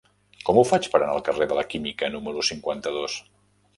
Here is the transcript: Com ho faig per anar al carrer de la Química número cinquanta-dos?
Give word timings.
Com 0.47 0.59
ho 0.61 0.63
faig 0.69 0.87
per 0.93 0.97
anar 1.01 1.11
al 1.17 1.21
carrer 1.29 1.47
de 1.51 1.59
la 1.59 1.65
Química 1.75 2.11
número 2.17 2.47
cinquanta-dos? 2.51 3.19